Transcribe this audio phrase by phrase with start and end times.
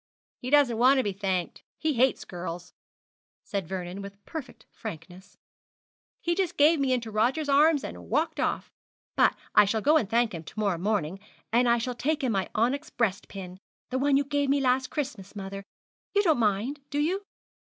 [0.39, 1.61] 'He doesn't want to be thanked.
[1.77, 2.73] He hates girls,'
[3.43, 5.37] said Vernon, with perfect frankness.
[6.21, 8.71] 'He just gave me into Rogers' arms and walked off.
[9.15, 11.19] But I shall go and thank him to morrow morning,
[11.53, 13.59] and I shall take him my onyx breast pin,
[13.91, 15.63] the one you gave me last Christmas, mother.
[16.15, 17.21] You don't mind, do you?'